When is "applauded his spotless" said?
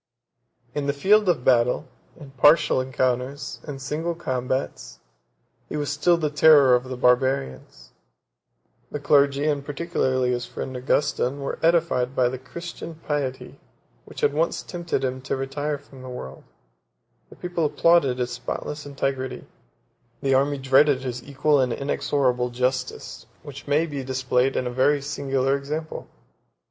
17.67-18.87